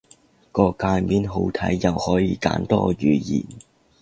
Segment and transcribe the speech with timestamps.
[0.51, 3.43] 個介面好睇，又可以揀多語言